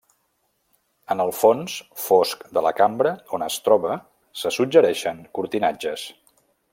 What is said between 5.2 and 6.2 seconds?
cortinatges.